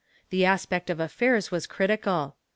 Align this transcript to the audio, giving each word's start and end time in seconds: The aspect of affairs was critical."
The 0.31 0.45
aspect 0.45 0.89
of 0.89 0.99
affairs 0.99 1.51
was 1.51 1.67
critical." 1.67 2.35